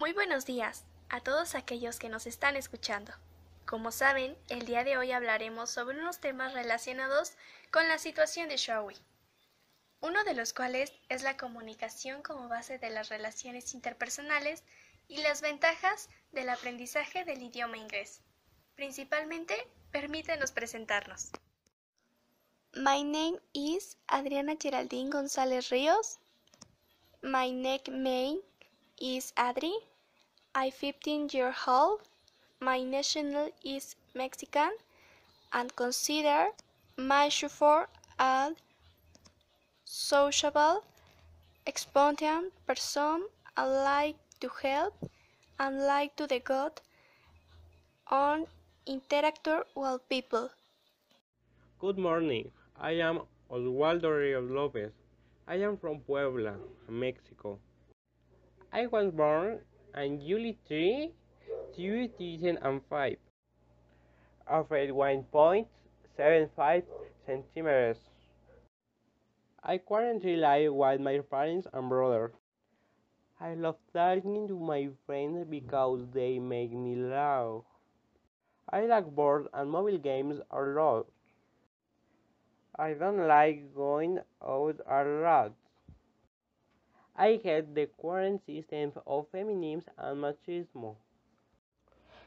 Muy 0.00 0.14
buenos 0.14 0.46
días 0.46 0.84
a 1.10 1.20
todos 1.20 1.54
aquellos 1.54 1.98
que 1.98 2.08
nos 2.08 2.26
están 2.26 2.56
escuchando. 2.56 3.12
Como 3.66 3.92
saben, 3.92 4.34
el 4.48 4.64
día 4.64 4.82
de 4.82 4.96
hoy 4.96 5.12
hablaremos 5.12 5.70
sobre 5.70 6.00
unos 6.00 6.20
temas 6.20 6.54
relacionados 6.54 7.34
con 7.70 7.86
la 7.86 7.98
situación 7.98 8.48
de 8.48 8.56
Shawi, 8.56 8.96
uno 10.00 10.24
de 10.24 10.32
los 10.32 10.54
cuales 10.54 10.94
es 11.10 11.22
la 11.22 11.36
comunicación 11.36 12.22
como 12.22 12.48
base 12.48 12.78
de 12.78 12.88
las 12.88 13.10
relaciones 13.10 13.74
interpersonales 13.74 14.64
y 15.06 15.18
las 15.18 15.42
ventajas 15.42 16.08
del 16.32 16.48
aprendizaje 16.48 17.26
del 17.26 17.42
idioma 17.42 17.76
inglés. 17.76 18.22
Principalmente, 18.76 19.54
permítenos 19.90 20.50
presentarnos. 20.50 21.28
My 22.72 23.04
name 23.04 23.38
is 23.52 23.98
Adriana 24.06 24.56
Geraldine 24.58 25.10
González 25.10 25.68
Ríos. 25.68 26.18
My 27.20 27.50
nickname 27.50 28.40
is 28.96 29.34
Adri. 29.36 29.74
I'm 30.52 30.72
15 30.72 31.28
years 31.32 31.54
old. 31.64 32.00
My 32.58 32.82
national 32.82 33.50
is 33.64 33.94
Mexican 34.16 34.72
and 35.52 35.74
consider 35.76 36.48
my 36.96 37.28
chauffeur 37.28 37.86
a 38.18 38.50
sociable, 39.84 40.82
spontaneous 41.76 42.52
person. 42.66 43.28
I 43.56 43.64
like 43.64 44.16
to 44.40 44.48
help 44.60 44.94
and 45.60 45.86
like 45.86 46.16
to 46.16 46.26
the 46.26 46.40
good 46.40 46.80
and 48.10 48.46
interact 48.86 49.48
with 49.76 50.08
people. 50.08 50.50
Good 51.78 51.96
morning. 51.96 52.50
I 52.76 52.92
am 52.98 53.20
Oswaldo 53.48 54.18
Rios 54.18 54.50
Lopez. 54.50 54.90
I 55.46 55.56
am 55.62 55.76
from 55.76 56.00
Puebla, 56.00 56.56
Mexico. 56.88 57.60
I 58.72 58.88
was 58.88 59.12
born 59.12 59.60
on 59.94 60.20
July 60.20 60.56
3, 60.68 61.12
2, 61.76 62.08
2005, 62.18 63.16
Average 64.48 64.90
1.75 64.90 66.82
centimeters. 67.26 67.96
I 69.62 69.78
currently 69.78 70.36
live 70.36 70.74
with 70.74 71.00
my 71.00 71.18
parents 71.20 71.66
and 71.72 71.88
brother. 71.88 72.32
I 73.40 73.54
love 73.54 73.76
talking 73.92 74.48
to 74.48 74.58
my 74.58 74.88
friends 75.06 75.46
because 75.48 76.06
they 76.12 76.38
make 76.38 76.72
me 76.72 76.96
laugh. 76.96 77.62
I 78.72 78.86
like 78.86 79.14
board 79.14 79.48
and 79.52 79.70
mobile 79.70 79.98
games 79.98 80.40
a 80.50 80.60
lot. 80.60 81.06
I 82.78 82.94
don't 82.94 83.26
like 83.26 83.74
going 83.74 84.20
out 84.42 84.80
a 84.88 85.04
lot. 85.04 85.52
I 87.22 87.38
hate 87.44 87.74
the 87.74 87.86
current 88.00 88.40
system 88.46 88.92
of 89.04 89.26
feminism 89.30 89.92
and 89.98 90.22
machismo. 90.22 90.96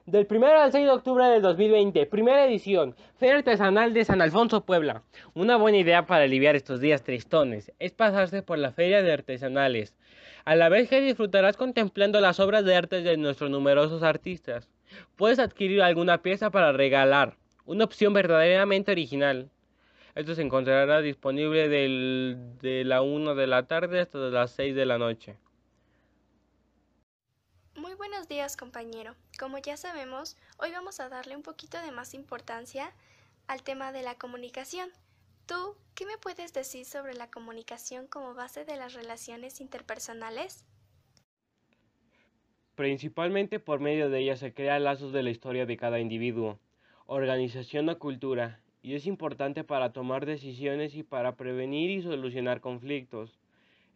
Del 0.06 0.28
1 0.30 0.46
al 0.46 0.72
6 0.72 0.86
de 0.86 0.92
octubre 0.92 1.26
del 1.26 1.42
2020, 1.42 2.06
primera 2.06 2.46
edición, 2.46 2.96
Feria 3.18 3.38
Artesanal 3.38 3.96
de 3.96 4.06
San 4.06 4.22
Alfonso, 4.22 4.66
Puebla. 4.66 5.02
Una 5.34 5.58
buena 5.58 5.80
idea 5.80 6.06
para 6.06 6.26
aliviar 6.26 6.56
estos 6.56 6.80
días 6.80 7.02
tristones 7.02 7.72
es 7.80 7.92
pasarse 7.92 8.44
por 8.44 8.60
la 8.60 8.72
Feria 8.72 9.02
de 9.02 9.12
Artesanales, 9.12 9.96
a 10.46 10.56
la 10.56 10.70
vez 10.70 10.90
que 10.90 11.02
disfrutarás 11.02 11.58
contemplando 11.58 12.22
las 12.22 12.40
obras 12.40 12.64
de 12.64 12.76
arte 12.76 13.02
de 13.02 13.18
nuestros 13.18 13.50
numerosos 13.50 14.04
artistas. 14.04 14.70
Puedes 15.16 15.40
adquirir 15.40 15.82
alguna 15.82 16.22
pieza 16.22 16.52
para 16.52 16.72
regalar, 16.72 17.36
una 17.66 17.86
opción 17.86 18.14
verdaderamente 18.14 18.92
original. 18.92 19.50
Esto 20.16 20.36
se 20.36 20.44
encontrará 20.44 21.02
disponible 21.02 21.70
del, 21.70 22.38
de 22.62 22.84
la 22.84 23.02
1 23.02 23.34
de 23.34 23.48
la 23.48 23.66
tarde 23.66 24.00
hasta 24.00 24.20
las 24.20 24.52
6 24.52 24.76
de 24.76 24.86
la 24.86 25.00
noche. 25.00 25.38
Muy 27.76 27.96
buenos 27.96 28.28
días 28.28 28.56
compañero. 28.56 29.16
Como 29.40 29.58
ya 29.58 29.76
sabemos, 29.76 30.38
hoy 30.58 30.72
vamos 30.72 31.00
a 31.00 31.10
darle 31.10 31.36
un 31.36 31.42
poquito 31.42 31.82
de 31.82 31.92
más 31.92 32.14
importancia 32.14 32.94
al 33.48 33.64
tema 33.64 33.92
de 33.92 34.04
la 34.04 34.14
comunicación. 34.14 34.92
¿Tú 35.48 35.76
qué 35.96 36.06
me 36.06 36.20
puedes 36.20 36.54
decir 36.54 36.86
sobre 36.86 37.16
la 37.16 37.32
comunicación 37.32 38.06
como 38.06 38.36
base 38.36 38.66
de 38.66 38.78
las 38.78 38.94
relaciones 38.94 39.62
interpersonales? 39.62 40.64
Principalmente 42.76 43.60
por 43.60 43.80
medio 43.80 44.12
de 44.12 44.20
ella 44.20 44.36
se 44.36 44.54
crean 44.54 44.84
lazos 44.84 45.12
de 45.12 45.24
la 45.24 45.32
historia 45.32 45.66
de 45.66 45.76
cada 45.76 46.00
individuo, 46.00 46.60
organización 47.08 47.90
o 47.90 47.98
cultura, 47.98 48.63
y 48.84 48.96
es 48.96 49.08
importante 49.08 49.64
para 49.64 49.94
tomar 49.94 50.26
decisiones 50.26 50.94
y 50.94 51.04
para 51.04 51.38
prevenir 51.38 51.90
y 51.90 52.04
solucionar 52.04 52.60
conflictos. 52.60 53.40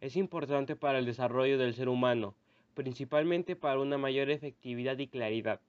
Es 0.00 0.16
importante 0.16 0.76
para 0.76 0.98
el 0.98 1.04
desarrollo 1.04 1.58
del 1.58 1.74
ser 1.74 1.90
humano, 1.90 2.34
principalmente 2.74 3.54
para 3.54 3.80
una 3.80 3.98
mayor 3.98 4.30
efectividad 4.30 4.98
y 4.98 5.06
claridad. 5.06 5.60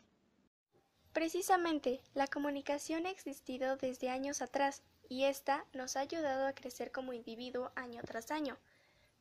Precisamente, 1.12 2.00
la 2.13 2.28
comunicación 2.28 3.06
ha 3.06 3.12
existido 3.12 3.75
desde 3.75 4.09
años 4.09 4.41
atrás 4.41 4.84
y 5.09 5.25
esta 5.25 5.66
nos 5.74 5.97
ha 5.97 6.01
ayudado 6.01 6.47
a 6.47 6.53
crecer 6.53 6.91
como 6.91 7.12
individuo 7.12 7.72
año 7.75 8.01
tras 8.06 8.31
año. 8.31 8.57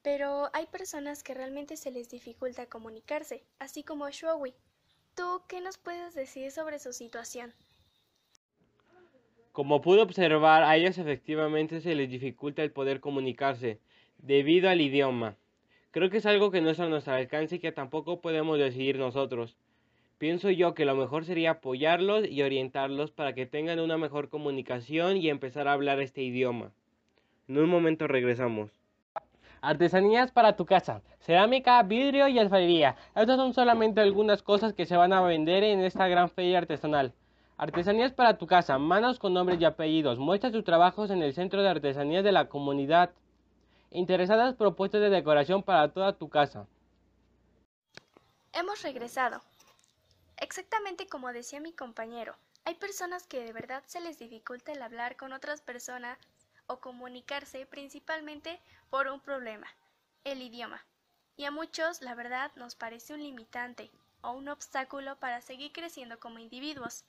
Pero 0.03 0.49
hay 0.53 0.67
personas 0.67 1.25
que 1.25 1.35
realmente 1.35 1.77
se 1.77 1.91
les 1.91 2.09
dificulta 2.09 2.67
comunicarse, 2.67 3.43
así 3.59 3.83
como 3.83 4.09
Shuowi. 4.09 4.55
¿Tú 5.17 5.43
qué 5.49 5.61
nos 5.61 5.77
puedes 5.77 6.15
decir 6.15 6.53
sobre 6.53 6.79
su 6.79 6.93
situación? 6.93 7.53
Como 9.59 9.81
pude 9.81 10.03
observar, 10.03 10.63
a 10.63 10.77
ellos 10.77 10.99
efectivamente 10.99 11.81
se 11.81 11.97
les 11.97 12.09
dificulta 12.09 12.63
el 12.63 12.71
poder 12.71 13.01
comunicarse 13.01 13.81
debido 14.19 14.71
al 14.71 14.81
idioma. 14.81 15.35
Creo 15.91 16.11
que 16.11 16.19
es 16.19 16.27
algo 16.27 16.53
que 16.53 16.61
no 16.61 16.71
es 16.71 16.79
a 16.79 16.89
nuestro 16.89 17.15
alcance 17.15 17.57
y 17.57 17.59
que 17.59 17.73
tampoco 17.73 18.21
podemos 18.21 18.57
decidir 18.57 19.01
nosotros. 19.01 19.57
Pienso 20.17 20.49
yo 20.51 20.75
que 20.75 20.85
lo 20.85 20.95
mejor 20.95 21.25
sería 21.25 21.51
apoyarlos 21.51 22.31
y 22.31 22.43
orientarlos 22.43 23.11
para 23.11 23.33
que 23.33 23.47
tengan 23.47 23.81
una 23.81 23.99
mejor 23.99 24.29
comunicación 24.29 25.17
y 25.17 25.29
empezar 25.29 25.67
a 25.67 25.73
hablar 25.73 26.01
este 26.01 26.23
idioma. 26.23 26.71
En 27.49 27.59
un 27.59 27.69
momento 27.69 28.07
regresamos. 28.07 28.71
Artesanías 29.61 30.31
para 30.31 30.55
tu 30.55 30.67
casa, 30.67 31.03
cerámica, 31.19 31.83
vidrio 31.83 32.29
y 32.29 32.39
alfarería. 32.39 32.95
Estas 33.17 33.39
son 33.39 33.53
solamente 33.55 34.01
algunas 34.01 34.41
cosas 34.41 34.73
que 34.73 34.87
se 34.87 34.97
van 34.97 35.13
a 35.13 35.21
vender 35.21 35.65
en 35.65 35.81
esta 35.81 36.07
gran 36.07 36.31
feria 36.31 36.59
artesanal. 36.59 37.13
Artesanías 37.59 38.13
para 38.13 38.39
tu 38.39 38.47
casa, 38.47 38.79
manos 38.79 39.19
con 39.19 39.35
nombres 39.35 39.61
y 39.61 39.65
apellidos. 39.65 40.21
Muestra 40.21 40.53
tus 40.53 40.63
trabajos 40.63 41.11
en 41.11 41.25
el 41.25 41.35
Centro 41.35 41.61
de 41.61 41.69
Artesanías 41.69 42.23
de 42.23 42.31
la 42.31 42.49
comunidad. 42.49 43.11
Interesadas 43.91 44.55
propuestas 44.55 45.01
de 45.01 45.11
decoración 45.11 45.65
para 45.65 45.93
toda 45.93 46.13
tu 46.13 46.29
casa. 46.29 46.69
Hemos 48.53 48.81
regresado. 48.83 49.43
Exactamente 50.37 51.09
como 51.09 51.33
decía 51.33 51.59
mi 51.59 51.73
compañero, 51.73 52.37
hay 52.65 52.77
personas 52.77 53.27
que 53.27 53.43
de 53.43 53.53
verdad 53.53 53.83
se 53.87 54.01
les 54.01 54.21
dificulta 54.21 54.71
el 54.71 54.81
hablar 54.81 55.17
con 55.17 55.33
otras 55.33 55.61
personas 55.61 56.17
o 56.69 56.79
comunicarse 56.79 57.67
principalmente 57.67 58.61
por 58.89 59.09
un 59.09 59.19
problema, 59.19 59.67
el 60.23 60.43
idioma. 60.43 60.85
Y 61.37 61.45
a 61.45 61.51
muchos, 61.51 62.03
la 62.03 62.15
verdad, 62.15 62.53
nos 62.55 62.77
parece 62.77 63.15
un 63.15 63.21
limitante 63.21 63.91
o 64.21 64.31
un 64.31 64.49
obstáculo 64.49 65.17
para 65.17 65.41
seguir 65.41 65.73
creciendo 65.73 66.21
como 66.21 66.39
individuos. 66.39 67.05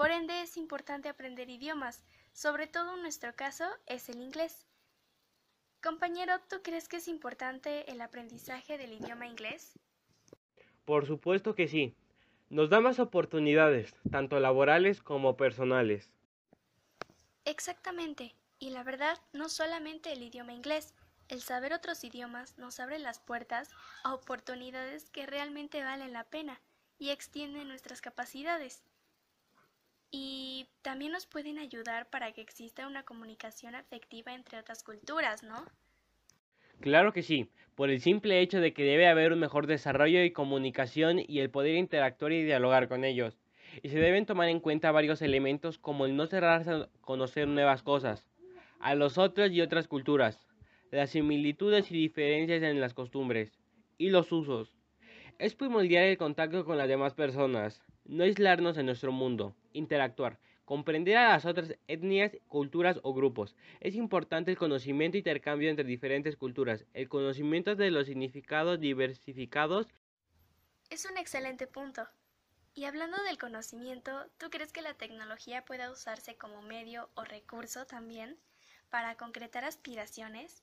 Por 0.00 0.12
ende, 0.12 0.40
es 0.40 0.56
importante 0.56 1.10
aprender 1.10 1.50
idiomas, 1.50 2.02
sobre 2.32 2.66
todo 2.66 2.94
en 2.94 3.02
nuestro 3.02 3.36
caso 3.36 3.66
es 3.84 4.08
el 4.08 4.22
inglés. 4.22 4.66
Compañero, 5.82 6.32
¿tú 6.48 6.62
crees 6.62 6.88
que 6.88 6.96
es 6.96 7.06
importante 7.06 7.92
el 7.92 8.00
aprendizaje 8.00 8.78
del 8.78 8.94
idioma 8.94 9.26
inglés? 9.26 9.78
Por 10.86 11.06
supuesto 11.06 11.54
que 11.54 11.68
sí. 11.68 11.94
Nos 12.48 12.70
da 12.70 12.80
más 12.80 12.98
oportunidades, 12.98 13.94
tanto 14.10 14.40
laborales 14.40 15.02
como 15.02 15.36
personales. 15.36 16.10
Exactamente. 17.44 18.34
Y 18.58 18.70
la 18.70 18.82
verdad, 18.82 19.18
no 19.34 19.50
solamente 19.50 20.14
el 20.14 20.22
idioma 20.22 20.54
inglés, 20.54 20.94
el 21.28 21.42
saber 21.42 21.74
otros 21.74 22.04
idiomas 22.04 22.56
nos 22.56 22.80
abre 22.80 22.98
las 22.98 23.18
puertas 23.20 23.68
a 24.02 24.14
oportunidades 24.14 25.10
que 25.10 25.26
realmente 25.26 25.84
valen 25.84 26.14
la 26.14 26.24
pena 26.24 26.58
y 26.98 27.10
extienden 27.10 27.68
nuestras 27.68 28.00
capacidades. 28.00 28.82
Y 30.10 30.66
también 30.82 31.12
nos 31.12 31.26
pueden 31.26 31.58
ayudar 31.58 32.08
para 32.10 32.32
que 32.32 32.40
exista 32.40 32.86
una 32.86 33.04
comunicación 33.04 33.74
afectiva 33.74 34.34
entre 34.34 34.58
otras 34.58 34.82
culturas, 34.82 35.42
¿no? 35.42 35.64
Claro 36.80 37.12
que 37.12 37.22
sí, 37.22 37.50
por 37.74 37.90
el 37.90 38.00
simple 38.00 38.40
hecho 38.40 38.60
de 38.60 38.72
que 38.72 38.84
debe 38.84 39.06
haber 39.06 39.32
un 39.32 39.38
mejor 39.38 39.66
desarrollo 39.66 40.24
y 40.24 40.32
comunicación 40.32 41.18
y 41.18 41.40
el 41.40 41.50
poder 41.50 41.76
interactuar 41.76 42.32
y 42.32 42.44
dialogar 42.44 42.88
con 42.88 43.04
ellos. 43.04 43.38
Y 43.82 43.90
se 43.90 43.98
deben 43.98 44.26
tomar 44.26 44.48
en 44.48 44.60
cuenta 44.60 44.90
varios 44.90 45.22
elementos 45.22 45.78
como 45.78 46.06
el 46.06 46.16
no 46.16 46.26
cerrarse 46.26 46.70
a 46.70 46.88
conocer 47.02 47.46
nuevas 47.46 47.82
cosas, 47.82 48.26
a 48.80 48.94
los 48.94 49.18
otros 49.18 49.52
y 49.52 49.60
otras 49.60 49.86
culturas, 49.86 50.46
las 50.90 51.10
similitudes 51.10 51.90
y 51.92 51.94
diferencias 51.94 52.62
en 52.62 52.80
las 52.80 52.94
costumbres 52.94 53.52
y 53.96 54.10
los 54.10 54.32
usos. 54.32 54.74
Es 55.38 55.54
primordial 55.54 56.04
el 56.04 56.18
contacto 56.18 56.64
con 56.64 56.78
las 56.78 56.88
demás 56.88 57.14
personas, 57.14 57.82
no 58.04 58.24
aislarnos 58.24 58.78
en 58.78 58.86
nuestro 58.86 59.12
mundo, 59.12 59.54
interactuar, 59.72 60.38
comprender 60.64 61.16
a 61.16 61.30
las 61.30 61.46
otras 61.46 61.74
etnias, 61.88 62.36
culturas 62.46 63.00
o 63.02 63.12
grupos. 63.12 63.56
Es 63.80 63.94
importante 63.94 64.50
el 64.50 64.56
conocimiento 64.56 65.16
e 65.16 65.18
intercambio 65.18 65.68
entre 65.68 65.84
diferentes 65.84 66.36
culturas, 66.36 66.84
el 66.94 67.08
conocimiento 67.08 67.74
de 67.74 67.90
los 67.90 68.06
significados 68.06 68.78
diversificados. 68.78 69.88
Es 70.88 71.08
un 71.10 71.18
excelente 71.18 71.66
punto. 71.66 72.06
Y 72.72 72.84
hablando 72.84 73.20
del 73.24 73.36
conocimiento, 73.36 74.26
¿tú 74.38 74.48
crees 74.48 74.72
que 74.72 74.80
la 74.80 74.94
tecnología 74.94 75.64
pueda 75.64 75.90
usarse 75.90 76.36
como 76.36 76.62
medio 76.62 77.10
o 77.14 77.24
recurso 77.24 77.84
también 77.86 78.38
para 78.90 79.16
concretar 79.16 79.64
aspiraciones? 79.64 80.62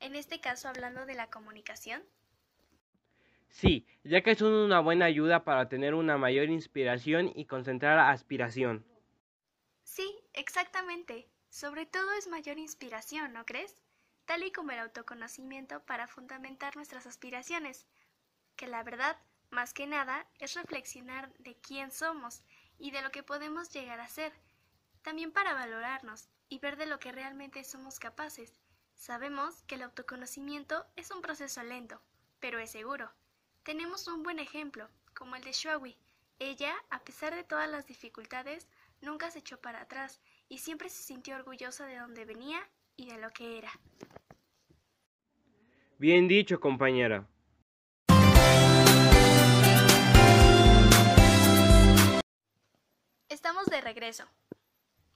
En 0.00 0.16
este 0.16 0.40
caso 0.40 0.68
hablando 0.68 1.06
de 1.06 1.14
la 1.14 1.30
comunicación. 1.30 2.02
Sí, 3.54 3.86
ya 4.02 4.20
que 4.20 4.32
es 4.32 4.42
una 4.42 4.80
buena 4.80 5.04
ayuda 5.04 5.44
para 5.44 5.68
tener 5.68 5.94
una 5.94 6.18
mayor 6.18 6.50
inspiración 6.50 7.30
y 7.36 7.44
concentrar 7.46 8.00
aspiración. 8.00 8.84
Sí, 9.84 10.12
exactamente. 10.32 11.28
Sobre 11.50 11.86
todo 11.86 12.12
es 12.14 12.26
mayor 12.26 12.58
inspiración, 12.58 13.32
¿no 13.32 13.46
crees? 13.46 13.76
Tal 14.24 14.42
y 14.42 14.50
como 14.50 14.72
el 14.72 14.80
autoconocimiento 14.80 15.84
para 15.84 16.08
fundamentar 16.08 16.74
nuestras 16.74 17.06
aspiraciones, 17.06 17.86
que 18.56 18.66
la 18.66 18.82
verdad, 18.82 19.16
más 19.50 19.72
que 19.72 19.86
nada, 19.86 20.26
es 20.40 20.54
reflexionar 20.54 21.32
de 21.38 21.54
quién 21.54 21.92
somos 21.92 22.42
y 22.76 22.90
de 22.90 23.02
lo 23.02 23.12
que 23.12 23.22
podemos 23.22 23.70
llegar 23.70 24.00
a 24.00 24.08
ser, 24.08 24.32
también 25.02 25.30
para 25.30 25.54
valorarnos 25.54 26.28
y 26.48 26.58
ver 26.58 26.76
de 26.76 26.86
lo 26.86 26.98
que 26.98 27.12
realmente 27.12 27.62
somos 27.62 28.00
capaces. 28.00 28.58
Sabemos 28.96 29.62
que 29.62 29.76
el 29.76 29.82
autoconocimiento 29.82 30.86
es 30.96 31.12
un 31.12 31.22
proceso 31.22 31.62
lento, 31.62 32.02
pero 32.40 32.58
es 32.58 32.72
seguro. 32.72 33.12
Tenemos 33.64 34.08
un 34.08 34.22
buen 34.22 34.38
ejemplo, 34.40 34.90
como 35.14 35.36
el 35.36 35.42
de 35.42 35.52
Shuawi. 35.52 35.96
Ella, 36.38 36.74
a 36.90 37.02
pesar 37.02 37.34
de 37.34 37.44
todas 37.44 37.66
las 37.66 37.86
dificultades, 37.86 38.68
nunca 39.00 39.30
se 39.30 39.38
echó 39.38 39.58
para 39.58 39.80
atrás 39.80 40.20
y 40.50 40.58
siempre 40.58 40.90
se 40.90 41.02
sintió 41.02 41.34
orgullosa 41.34 41.86
de 41.86 41.96
donde 41.96 42.26
venía 42.26 42.60
y 42.94 43.06
de 43.06 43.16
lo 43.16 43.30
que 43.30 43.56
era. 43.56 43.72
Bien 45.96 46.28
dicho, 46.28 46.60
compañera. 46.60 47.26
Estamos 53.30 53.64
de 53.66 53.80
regreso. 53.80 54.24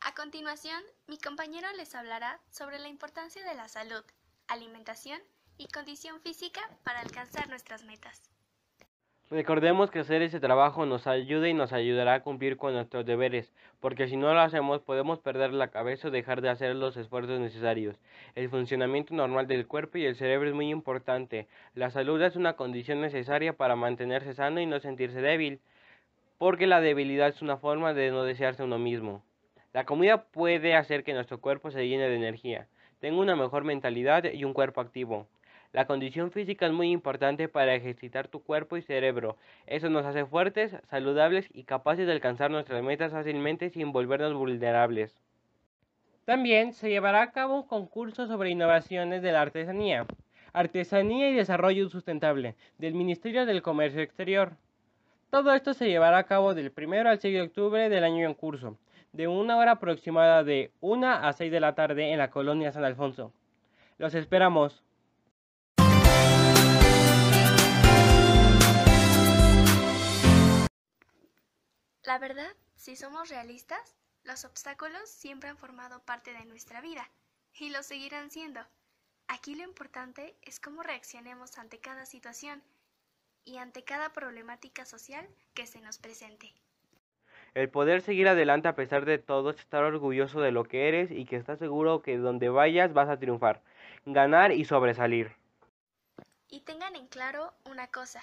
A 0.00 0.14
continuación, 0.14 0.82
mi 1.06 1.18
compañero 1.18 1.68
les 1.76 1.94
hablará 1.94 2.40
sobre 2.48 2.78
la 2.78 2.88
importancia 2.88 3.44
de 3.44 3.54
la 3.54 3.68
salud, 3.68 4.04
alimentación 4.46 5.20
y 5.58 5.68
condición 5.68 6.18
física 6.22 6.62
para 6.82 7.00
alcanzar 7.00 7.50
nuestras 7.50 7.84
metas. 7.84 8.22
Recordemos 9.30 9.90
que 9.90 9.98
hacer 9.98 10.22
ese 10.22 10.40
trabajo 10.40 10.86
nos 10.86 11.06
ayuda 11.06 11.50
y 11.50 11.52
nos 11.52 11.74
ayudará 11.74 12.14
a 12.14 12.22
cumplir 12.22 12.56
con 12.56 12.72
nuestros 12.72 13.04
deberes, 13.04 13.52
porque 13.78 14.08
si 14.08 14.16
no 14.16 14.32
lo 14.32 14.40
hacemos 14.40 14.80
podemos 14.80 15.18
perder 15.18 15.52
la 15.52 15.68
cabeza 15.68 16.08
o 16.08 16.10
dejar 16.10 16.40
de 16.40 16.48
hacer 16.48 16.74
los 16.74 16.96
esfuerzos 16.96 17.38
necesarios. 17.38 18.00
El 18.36 18.48
funcionamiento 18.48 19.14
normal 19.14 19.46
del 19.46 19.66
cuerpo 19.66 19.98
y 19.98 20.06
el 20.06 20.16
cerebro 20.16 20.48
es 20.48 20.54
muy 20.54 20.70
importante. 20.70 21.46
La 21.74 21.90
salud 21.90 22.22
es 22.22 22.36
una 22.36 22.54
condición 22.54 23.02
necesaria 23.02 23.52
para 23.52 23.76
mantenerse 23.76 24.32
sano 24.32 24.62
y 24.62 24.66
no 24.66 24.80
sentirse 24.80 25.20
débil, 25.20 25.60
porque 26.38 26.66
la 26.66 26.80
debilidad 26.80 27.28
es 27.28 27.42
una 27.42 27.58
forma 27.58 27.92
de 27.92 28.10
no 28.10 28.24
desearse 28.24 28.62
uno 28.62 28.78
mismo. 28.78 29.22
La 29.74 29.84
comida 29.84 30.22
puede 30.22 30.74
hacer 30.74 31.04
que 31.04 31.12
nuestro 31.12 31.38
cuerpo 31.38 31.70
se 31.70 31.86
llene 31.86 32.08
de 32.08 32.16
energía, 32.16 32.66
tenga 32.98 33.20
una 33.20 33.36
mejor 33.36 33.64
mentalidad 33.64 34.24
y 34.32 34.44
un 34.44 34.54
cuerpo 34.54 34.80
activo. 34.80 35.26
La 35.72 35.86
condición 35.86 36.30
física 36.30 36.66
es 36.66 36.72
muy 36.72 36.90
importante 36.90 37.48
para 37.48 37.74
ejercitar 37.74 38.28
tu 38.28 38.42
cuerpo 38.42 38.78
y 38.78 38.82
cerebro. 38.82 39.36
Eso 39.66 39.90
nos 39.90 40.06
hace 40.06 40.24
fuertes, 40.24 40.74
saludables 40.84 41.48
y 41.52 41.64
capaces 41.64 42.06
de 42.06 42.12
alcanzar 42.12 42.50
nuestras 42.50 42.82
metas 42.82 43.12
fácilmente 43.12 43.68
sin 43.68 43.92
volvernos 43.92 44.32
vulnerables. 44.32 45.14
También 46.24 46.72
se 46.72 46.88
llevará 46.88 47.22
a 47.22 47.32
cabo 47.32 47.56
un 47.56 47.66
concurso 47.66 48.26
sobre 48.26 48.50
innovaciones 48.50 49.20
de 49.22 49.32
la 49.32 49.42
artesanía, 49.42 50.06
artesanía 50.54 51.30
y 51.30 51.34
desarrollo 51.34 51.88
sustentable 51.90 52.54
del 52.78 52.94
Ministerio 52.94 53.44
del 53.44 53.62
Comercio 53.62 54.00
Exterior. 54.00 54.52
Todo 55.30 55.52
esto 55.52 55.74
se 55.74 55.88
llevará 55.88 56.18
a 56.18 56.24
cabo 56.24 56.54
del 56.54 56.72
1 56.74 57.08
al 57.10 57.20
6 57.20 57.34
de 57.34 57.42
octubre 57.42 57.88
del 57.90 58.04
año 58.04 58.26
en 58.26 58.34
curso, 58.34 58.78
de 59.12 59.28
una 59.28 59.58
hora 59.58 59.72
aproximada 59.72 60.44
de 60.44 60.70
1 60.80 61.06
a 61.06 61.32
6 61.32 61.52
de 61.52 61.60
la 61.60 61.74
tarde 61.74 62.10
en 62.10 62.18
la 62.18 62.30
colonia 62.30 62.72
San 62.72 62.84
Alfonso. 62.84 63.32
Los 63.98 64.14
esperamos. 64.14 64.82
La 72.08 72.18
verdad, 72.18 72.56
si 72.74 72.96
somos 72.96 73.28
realistas, 73.28 73.94
los 74.24 74.46
obstáculos 74.46 75.10
siempre 75.10 75.50
han 75.50 75.58
formado 75.58 76.00
parte 76.00 76.32
de 76.32 76.46
nuestra 76.46 76.80
vida 76.80 77.06
y 77.60 77.68
lo 77.68 77.82
seguirán 77.82 78.30
siendo. 78.30 78.60
Aquí 79.26 79.54
lo 79.54 79.62
importante 79.62 80.34
es 80.40 80.58
cómo 80.58 80.82
reaccionemos 80.82 81.58
ante 81.58 81.80
cada 81.80 82.06
situación 82.06 82.62
y 83.44 83.58
ante 83.58 83.84
cada 83.84 84.10
problemática 84.14 84.86
social 84.86 85.28
que 85.52 85.66
se 85.66 85.82
nos 85.82 85.98
presente. 85.98 86.54
El 87.52 87.68
poder 87.68 88.00
seguir 88.00 88.26
adelante 88.26 88.68
a 88.68 88.74
pesar 88.74 89.04
de 89.04 89.18
todo 89.18 89.50
es 89.50 89.58
estar 89.58 89.84
orgulloso 89.84 90.40
de 90.40 90.50
lo 90.50 90.64
que 90.64 90.88
eres 90.88 91.10
y 91.10 91.26
que 91.26 91.36
estás 91.36 91.58
seguro 91.58 92.00
que 92.00 92.16
donde 92.16 92.48
vayas 92.48 92.94
vas 92.94 93.10
a 93.10 93.18
triunfar, 93.18 93.60
ganar 94.06 94.52
y 94.52 94.64
sobresalir. 94.64 95.36
Y 96.48 96.60
tengan 96.60 96.96
en 96.96 97.06
claro 97.08 97.52
una 97.66 97.88
cosa, 97.88 98.22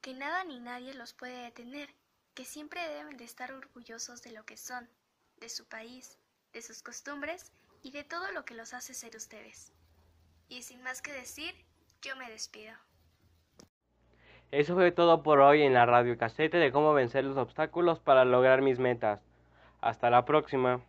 que 0.00 0.14
nada 0.14 0.42
ni 0.44 0.58
nadie 0.58 0.94
los 0.94 1.12
puede 1.12 1.42
detener 1.42 1.90
que 2.36 2.44
siempre 2.44 2.86
deben 2.86 3.16
de 3.16 3.24
estar 3.24 3.50
orgullosos 3.50 4.22
de 4.22 4.30
lo 4.30 4.44
que 4.44 4.58
son, 4.58 4.86
de 5.40 5.48
su 5.48 5.66
país, 5.66 6.18
de 6.52 6.60
sus 6.60 6.82
costumbres 6.82 7.50
y 7.82 7.92
de 7.92 8.04
todo 8.04 8.30
lo 8.32 8.44
que 8.44 8.54
los 8.54 8.74
hace 8.74 8.92
ser 8.92 9.16
ustedes. 9.16 9.72
Y 10.46 10.62
sin 10.62 10.82
más 10.82 11.00
que 11.00 11.12
decir, 11.12 11.54
yo 12.02 12.14
me 12.14 12.30
despido. 12.30 12.74
Eso 14.50 14.74
fue 14.74 14.92
todo 14.92 15.22
por 15.22 15.40
hoy 15.40 15.62
en 15.62 15.72
la 15.72 15.86
radio 15.86 16.18
casete 16.18 16.58
de 16.58 16.70
cómo 16.70 16.92
vencer 16.92 17.24
los 17.24 17.38
obstáculos 17.38 18.00
para 18.00 18.26
lograr 18.26 18.60
mis 18.60 18.78
metas. 18.78 19.20
Hasta 19.80 20.10
la 20.10 20.26
próxima. 20.26 20.82